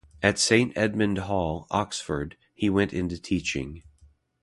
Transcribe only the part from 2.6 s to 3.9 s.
went into teaching.